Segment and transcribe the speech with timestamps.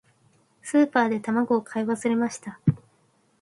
[0.63, 2.59] スーパーで卵を買い忘れました。